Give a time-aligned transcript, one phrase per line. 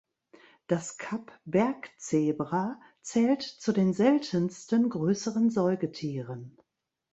[0.65, 6.57] Das Kap-Bergzebra zählt zu den seltensten größeren Säugetieren.